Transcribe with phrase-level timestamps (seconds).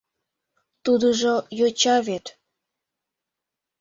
[0.83, 2.25] —Тудыжо йоча вет.